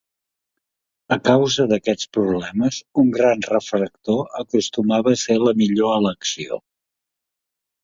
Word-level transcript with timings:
A 1.15 1.17
causa 1.27 1.65
d'aquests 1.71 2.09
problemes, 2.17 2.79
un 3.03 3.11
gran 3.19 3.45
refractor 3.51 4.19
acostumava 4.41 5.15
a 5.15 5.23
ser 5.27 5.39
la 5.47 5.57
millor 5.63 5.97
elecció. 6.01 6.61